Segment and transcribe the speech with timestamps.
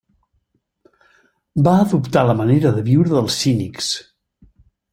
[1.67, 3.95] Va adoptar la manera de viure dels cínics.